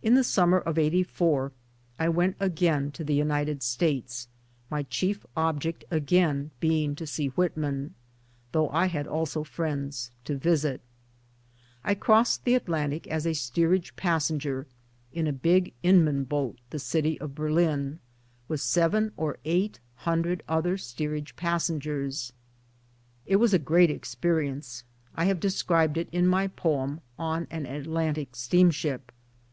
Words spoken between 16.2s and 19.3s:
boat, the City of Berlin with seven